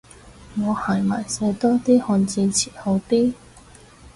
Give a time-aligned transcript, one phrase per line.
[0.57, 3.33] 我係咪寫多啲漢字詞好啲